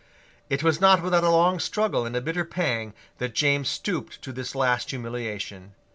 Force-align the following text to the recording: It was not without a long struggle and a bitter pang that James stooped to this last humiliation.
It 0.49 0.63
was 0.63 0.81
not 0.81 1.03
without 1.03 1.23
a 1.23 1.29
long 1.29 1.59
struggle 1.59 2.07
and 2.07 2.15
a 2.15 2.21
bitter 2.21 2.43
pang 2.43 2.95
that 3.19 3.35
James 3.35 3.69
stooped 3.69 4.19
to 4.23 4.33
this 4.33 4.55
last 4.55 4.89
humiliation. 4.89 5.75